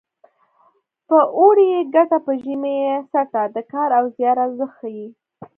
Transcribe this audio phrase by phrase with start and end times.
[1.07, 5.07] په اوړي یې ګټه په ژمي یې څټه د کار او زیار ارزښت ښيي